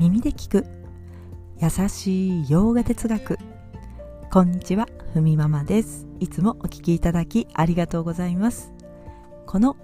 [0.00, 0.66] 耳で聞く。
[1.58, 3.38] 優しい洋画哲学。
[4.32, 6.06] こんにちはふみママです。
[6.20, 8.72] いつもお聞きいただきありがとうございます。
[9.44, 9.76] この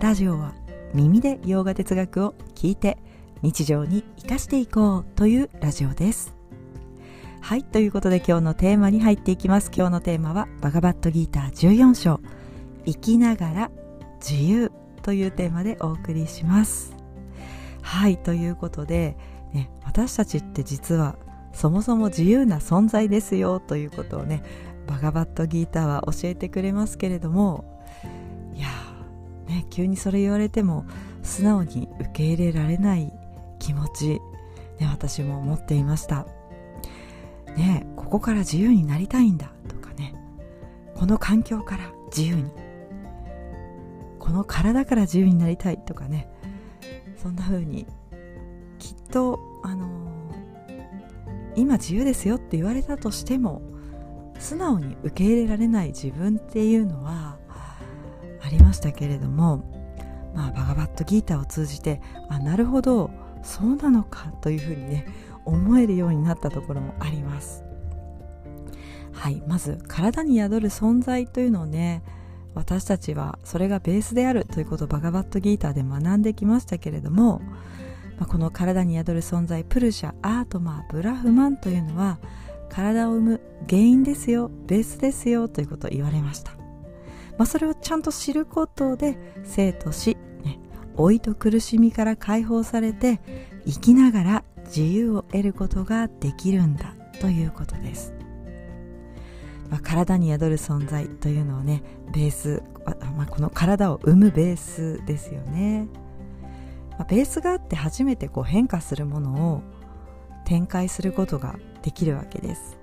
[0.00, 0.52] ラジオは
[0.94, 2.98] 耳で洋画哲学を聞いて
[3.42, 6.34] 日常に生かしていこうというラジオです。
[7.40, 9.70] はいということで今日のテーマに入っていきます。
[9.72, 12.20] 今日のテーマはバガバットギーター14章。
[12.84, 13.70] 生きながら
[14.18, 14.72] 自由
[15.02, 16.96] というテーマでお送りします。
[17.86, 19.16] はいということで、
[19.52, 21.16] ね、私たちって実は
[21.52, 24.42] そもそも自由な存在ですよということをね
[24.86, 27.82] バガバットギーターは教えてくれますけれども
[28.54, 28.68] いや
[29.48, 30.84] ね急にそれ言われても
[31.22, 33.12] 素直に受け入れられない
[33.58, 34.20] 気持ち、
[34.78, 36.26] ね、私も持っていました。
[37.56, 40.14] ねここから自由になりたいんだとかね
[40.94, 42.50] この環境から自由に
[44.18, 46.28] この体から自由になりたいとかね
[47.16, 47.86] そんな風に
[49.08, 49.88] とあの、
[51.56, 53.62] 今自由ですよって言われたとしても
[54.38, 57.38] 素直に受け入れられない自分っていうのは
[58.42, 59.64] ありましたけれども
[60.34, 63.10] まあバガバットギーターを通じてあなるほど
[63.42, 65.06] そうなのかというふうにね
[65.44, 67.64] 思えるようになったところもあります。
[69.12, 72.02] はいまず体に宿る存在というのをね
[72.54, 77.42] 私たちはそれがベースであるということをバガバットギーターで学んできましたけれども、
[78.18, 82.18] まあ、この体に宿る存在プルシャアートマーブラフマンというのは
[82.68, 86.52] 体を生む原因ですよベースですよということを言われました、
[87.38, 90.58] まあ、それをちゃんと知ることで生と死、ね、
[90.96, 93.20] 老いと苦しみから解放されて
[93.66, 98.12] 生きながら自由を得ることができるんだということです。
[99.70, 102.62] まあ、体に宿る存在というのをねベース、
[103.16, 105.88] まあ、この体を生むベースですよね、
[107.04, 109.62] ベースがあって初めてこう変化するものを
[110.44, 112.78] 展開することができるわけです。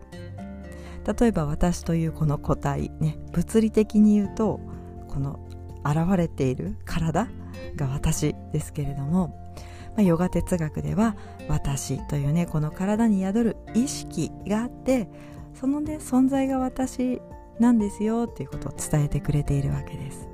[1.19, 4.62] 例えば私というこの個体ね物理的に言うと
[5.09, 5.40] この
[5.84, 7.28] 現れている体
[7.75, 9.53] が私ですけれども、
[9.90, 11.18] まあ、ヨガ哲学では
[11.50, 15.09] 私というねこの体に宿る意識があって
[15.53, 17.22] そのね存在が私
[17.59, 20.28] なんですよっていうことを伝えてくれているわけです。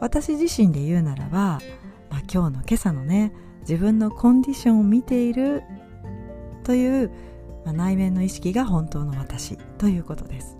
[0.00, 1.60] 私自身で言うならば、
[2.32, 3.32] 今日の今朝のね
[3.62, 5.62] 自分のコンディションを見ている
[6.64, 7.10] という、
[7.64, 10.56] まあ、内面の意識が本当の私ということです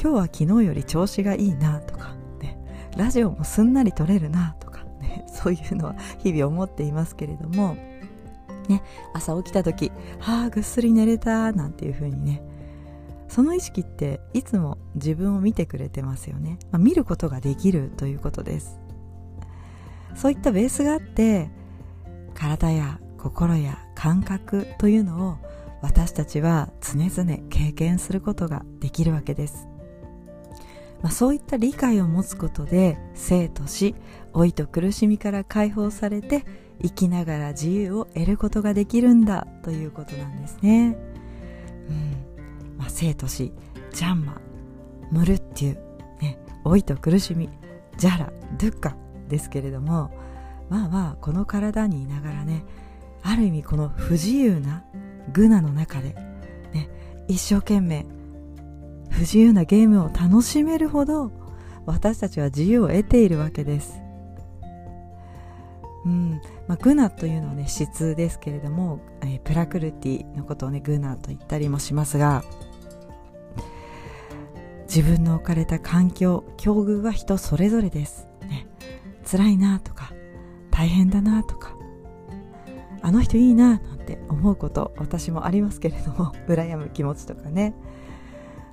[0.00, 2.58] 今日は昨日より調子がいいなとか、ね、
[2.96, 7.76] ラジオもすんなり撮れるなとか、ね、そういうのは日々思っていますけれども
[8.68, 8.82] ね、
[9.14, 12.42] 朝起きた時、はあ、ぐっすり寝れた、なんていう風にね、
[13.26, 16.58] その意識っていつも自分を見てくれてますよね。
[16.70, 18.78] まあ、見ることができるということです。
[20.14, 21.50] そういったベースがあって、
[22.34, 25.38] 体や心や感覚というのを
[25.82, 29.68] 私たちは常々経験することができるわけです。
[31.02, 33.94] まあ、そういった理解を持つことで生と死
[34.34, 36.44] 老いと苦しみから解放されて
[36.82, 40.96] 生きながら自由を得ることができるんだということなんですね。
[41.88, 43.52] うんまあ、生と死、
[43.92, 44.40] ジャンマ、
[45.10, 45.78] ムルッテュ、
[46.20, 47.48] ね、老いと苦しみ、
[47.96, 48.96] ジャラ、ドゥッカ
[49.28, 50.10] ですけれども、
[50.68, 52.64] まあまあ、この体にいながらね、
[53.22, 54.84] ある意味この不自由な
[55.32, 56.14] グナの中で、
[56.72, 56.88] ね、
[57.28, 58.06] 一生懸命、
[59.10, 61.30] 不自由なゲームを楽しめるほど、
[61.86, 64.00] 私たちは自由を得ているわけです。
[66.04, 72.44] うんまあ、グナというのはね質ですけれども、えー、プラクルティのことをねグナと言ったりもしますが
[74.82, 78.27] 自分の置かれた環境境遇は人それぞれです、
[79.30, 80.12] 辛いなとか
[80.70, 81.76] 大変だなとか
[83.02, 87.74] あの人いいななんて思うこと私もありますけれども 羨む気持ちとかね。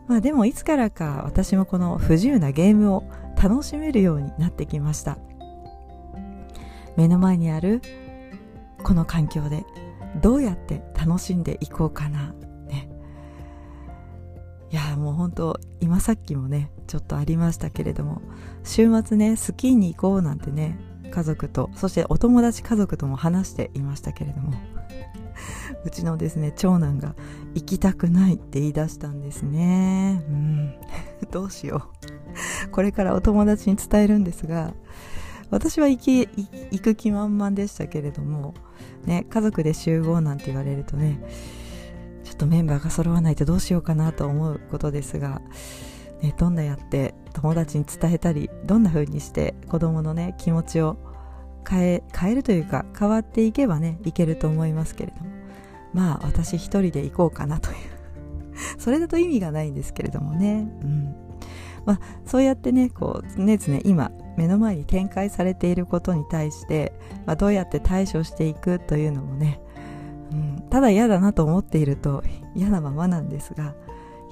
[0.08, 3.04] まあでもいつからか私もこの不自由なゲームを
[3.42, 5.18] 楽しめるようになってきました。
[6.96, 7.82] 目の前にある
[8.84, 9.66] この環境で
[10.22, 12.34] どうやって楽しんでいこうかな。
[14.76, 18.22] いやもう本当今さっきもねちょっとありましたけれども
[18.66, 20.78] 週末ねスキーに行こうなんてね
[21.12, 24.52] 家族とそしてお友達家族とも話していましたけれども
[25.86, 27.16] うちのですね長男が
[27.54, 30.22] 行きたくないって言い出したんですね。
[30.28, 30.74] うん。
[31.32, 31.90] どうしよ
[32.68, 32.70] う。
[32.70, 34.74] これからお友達に伝えるんですが
[35.52, 36.20] 私は行き
[36.72, 38.54] 行く気満々でしたけれども、
[39.06, 41.22] ね、家族で集合なんて言われるとね
[42.36, 45.42] っとメンバーが揃わないとどうしようかなと思うことですが、
[46.22, 50.98] ね、どんなやって友達に伝えたりどんな風にして子供のね気持ちを
[51.68, 55.36] 変え変えるというか変わっていけばねいけると思いますけれども。
[55.94, 57.76] まあ私一人で行こうかなという。
[58.78, 60.68] それだと意味がないんですけれどもね。
[60.84, 61.16] うん。
[61.86, 66.94] まあ、そうやってねこう常々今目の前に展開されていることに対して、
[67.28, 69.62] まあ、どうやって対処していくというのもね、
[70.76, 72.22] ただ嫌だなと思っていると
[72.54, 73.76] 嫌なままなんですが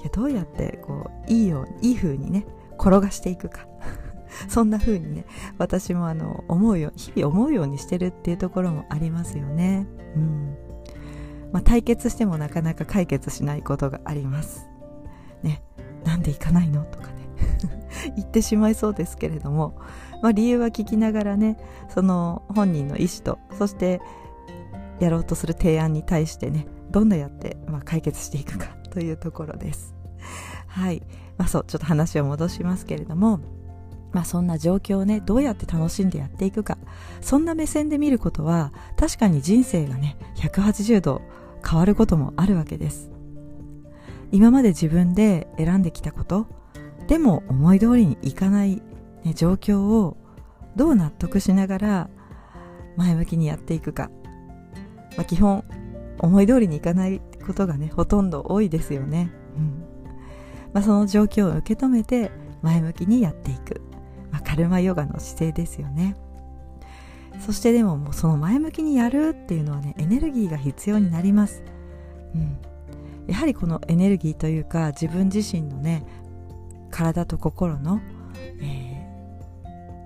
[0.02, 2.44] いやどうやってこういいよういい風にね
[2.78, 3.66] 転がしていくか。
[4.50, 5.24] そんな風にね
[5.56, 9.86] 私もあの思うよ日々思うようにしてるっていうところもありますよね。
[10.16, 10.54] うん。
[11.50, 14.68] まあ、対決してもなかなか解決しないことがあります。
[15.42, 15.62] ね、
[16.04, 17.14] なんで行かないのとかね。
[18.16, 19.78] 言ってしまいそうですけれども、
[20.20, 21.56] まあ、理由は聞きながらね
[21.88, 24.02] その本人の意思とそして
[25.00, 29.94] やろうとする提案に対してねどんなやって、まあ、解決していくか というところです。
[30.68, 31.02] はい、
[31.36, 33.40] まあ、そうちょっと話を戻しますけれども
[34.14, 36.78] まあそんな状況をね、どうやって楽しんでやっていくか。
[37.20, 41.20] そんな目線で見ることは、確かに人生がね、180度
[41.68, 43.10] 変わることもあるわけです。
[44.30, 46.46] 今まで自分で選んできたこと、
[47.08, 48.82] でも思い通りにいかない、
[49.24, 50.16] ね、状況を
[50.76, 52.10] どう納得しながら
[52.96, 54.10] 前向きにやっていくか。
[55.16, 55.64] まあ、基本、
[56.18, 59.30] 思い通りにいかないことがね、ほとんど多いですよね。
[59.56, 59.84] うん。
[60.72, 62.30] まあ、その状況を受け止めて
[62.62, 63.82] 前向きにやっていく。
[64.34, 66.16] まあ、カルマヨガの姿勢ですよね
[67.38, 71.62] そしてでももうその前向きにやるっていうのはねエネルギーが必要になります、
[72.34, 72.58] うん、
[73.28, 76.04] やはりこのエネルギーというか自分自身のね
[76.90, 78.00] 体と心の、
[78.60, 79.06] え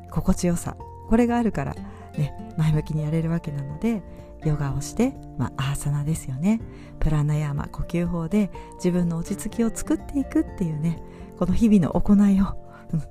[0.09, 0.77] ー、心地よさ
[1.09, 1.75] これがあるから
[2.19, 4.03] ね前向きにやれるわけなので
[4.45, 6.61] ヨガをして、まあ、アーサナですよね
[7.01, 11.03] プラナヤーマ呼吸法で自分の落ち着きを作っていくっていうね
[11.39, 12.57] この日々の行いを、
[12.93, 13.03] うん、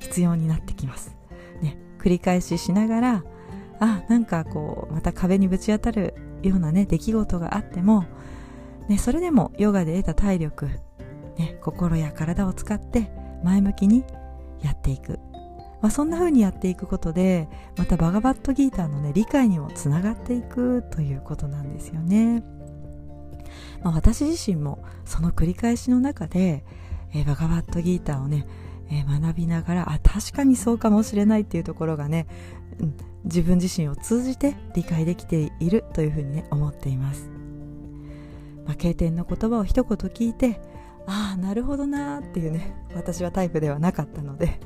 [0.00, 1.16] 必要になってきます。
[1.60, 3.24] ね、繰り返ししながら、
[3.78, 8.04] あ、なんかこう、また壁にぶち当たるようなね、出来事があっても、
[8.88, 10.66] ね、それでもヨガで得た体力、
[11.38, 13.12] ね、心や体を使って
[13.44, 14.04] 前向きに
[14.60, 15.20] やっていく。
[15.82, 22.44] まあ、そんな風にやっていくことで、またバガバットギーターのね、理解にもつながっていくということなんですよね。
[23.82, 26.64] まあ、私自身もその繰り返しの中で、
[27.12, 28.46] えー、バガバットギーターをね、
[28.92, 32.26] え学びながらあ確かにそうかもしれないっていうところがね、
[32.78, 37.30] うん、自分自身を通じて理解できているというふうにね思っています、
[38.66, 40.60] まあ、経典の言葉を一言聞いて
[41.06, 44.60] ああなるほどなーっていうね私はタイプではなかったので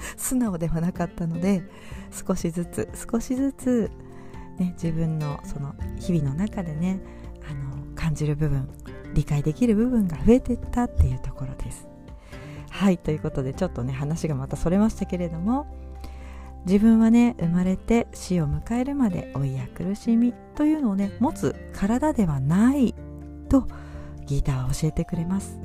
[0.16, 1.62] 素直ではなかったので
[2.10, 3.90] 少しずつ少しずつ、
[4.58, 7.00] ね、自分のその日々の中でね
[7.48, 8.68] あの感じる部分
[9.14, 11.88] 理解できる部分が増えていったっていうところです。
[12.70, 15.66] はいということでちょっとね話がまたそれましたけれども
[16.66, 22.94] 自分はね生まれて死を迎えるまで老いや苦しみというのをね持つ体ではない
[23.48, 23.66] と
[24.26, 25.58] ギターは教えてくれます。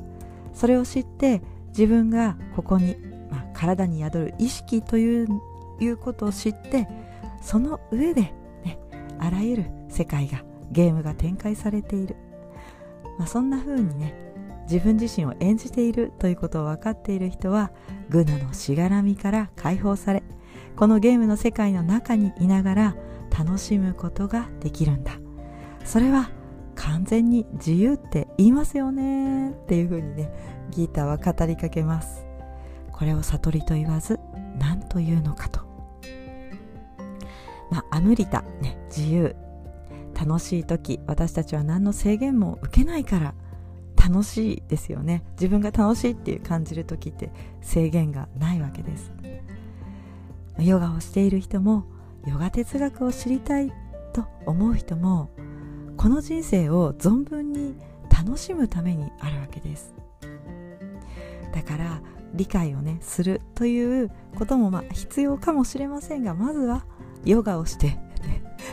[0.53, 2.95] それを知って自分がここに、
[3.35, 5.27] まあ、体に宿る意識という
[5.81, 6.87] いうことを知って
[7.41, 8.21] その上で、
[8.63, 8.79] ね、
[9.19, 10.41] あらゆる世界が
[10.71, 12.15] ゲームが展開されている、
[13.19, 14.15] まあ、そんな風にね
[14.71, 17.71] 自分自身を演じているということを分かっている人は
[18.09, 20.23] グナのしがらみから解放され
[20.77, 22.95] このゲームの世界の中にいながら
[23.37, 25.19] 楽しむことができるんだ。
[25.83, 26.31] それは
[26.75, 30.31] 完全に自由って言いますよねっていうふうにね
[30.71, 32.24] ギーターは語りかけます。
[32.95, 34.21] これを悟りと言わず
[34.57, 35.59] 何というのかと。
[37.69, 39.35] まあアムリタね自由。
[40.17, 43.33] 楽しい時私たちは何の制限も受けないから
[43.97, 45.25] 楽しいですよね。
[45.33, 49.11] 自分が楽しいっていう感じる時って制限がないわけです。
[50.57, 51.83] ヨガをしている人も
[52.25, 53.73] ヨガ哲学を知りたい
[54.13, 55.29] と思う人も
[55.97, 57.75] この人生を存分に
[58.09, 59.93] 楽しむためにあるわけです。
[61.53, 62.01] だから
[62.35, 66.85] 理解をねするということもまあ必要かもしれませんがまずは
[67.23, 67.97] ヨガをして、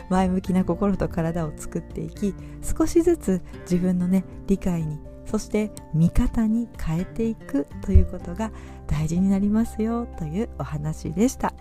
[0.09, 8.51] 前向きな心と体を作っていき少しずつ自分のね理解にそして見方に変えていくということが
[8.87, 11.53] 大事になりますよというお話でした。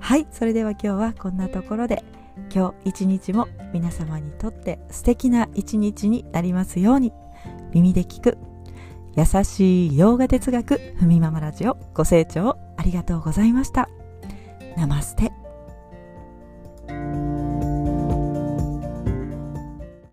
[0.00, 2.04] はいそれでは今日はこんなところで
[2.54, 7.12] 今日一日も皆様にとって素敵な一日になりますように
[7.72, 8.38] 耳で聞く
[9.18, 13.88] 優しい洋画哲学ふみママラジオご清聴ありがとうございました。
[14.76, 15.32] ナマステ。